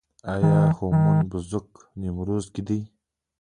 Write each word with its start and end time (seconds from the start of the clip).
آیا 0.33 0.59
هامون 0.77 1.17
پوزک 1.29 1.65
په 1.73 1.81
نیمروز 1.99 2.45
کې 2.53 2.61
دی؟ 2.67 2.79